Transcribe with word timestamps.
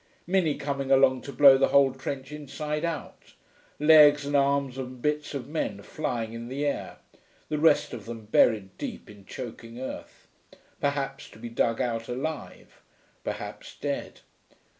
Minnie 0.25 0.55
coming 0.57 0.89
along 0.91 1.21
to 1.21 1.31
blow 1.31 1.59
the 1.59 1.67
whole 1.67 1.93
trench 1.93 2.31
inside 2.31 2.83
out... 2.83 3.33
legs 3.77 4.25
and 4.25 4.35
arms 4.35 4.79
and 4.79 4.99
bits 4.99 5.35
of 5.35 5.47
men 5.47 5.83
flying 5.83 6.33
in 6.33 6.47
the 6.47 6.65
air... 6.65 6.97
the 7.49 7.59
rest 7.59 7.93
of 7.93 8.07
them 8.07 8.25
buried 8.25 8.75
deep 8.79 9.11
in 9.11 9.25
choking 9.27 9.79
earth... 9.79 10.27
perhaps 10.79 11.29
to 11.29 11.37
be 11.37 11.49
dug 11.49 11.79
out 11.79 12.07
alive, 12.09 12.81
perhaps 13.23 13.75
dead.... 13.79 14.21